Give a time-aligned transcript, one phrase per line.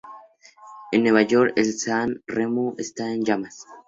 [0.91, 3.67] En Nueva York, el San Remo está en llamas.